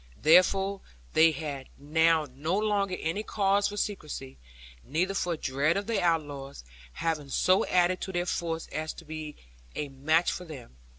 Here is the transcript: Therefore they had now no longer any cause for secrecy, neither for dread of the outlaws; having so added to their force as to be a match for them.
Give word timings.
Therefore 0.19 0.81
they 1.13 1.29
had 1.31 1.69
now 1.77 2.25
no 2.33 2.57
longer 2.57 2.97
any 3.01 3.21
cause 3.21 3.67
for 3.67 3.77
secrecy, 3.77 4.39
neither 4.83 5.13
for 5.13 5.37
dread 5.37 5.77
of 5.77 5.85
the 5.85 6.01
outlaws; 6.01 6.63
having 6.93 7.29
so 7.29 7.67
added 7.67 8.01
to 8.01 8.11
their 8.11 8.25
force 8.25 8.65
as 8.69 8.93
to 8.93 9.05
be 9.05 9.35
a 9.75 9.89
match 9.89 10.31
for 10.31 10.45
them. 10.45 10.77